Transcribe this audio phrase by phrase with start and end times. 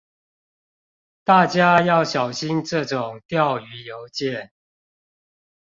[1.23, 4.51] 大家要小心這種釣魚郵件